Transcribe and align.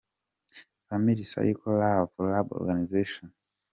‘Family 0.87 1.23
Circle 1.31 1.73
Love 1.81 2.15
Lab 2.31 2.47
Organization’. 2.59 3.25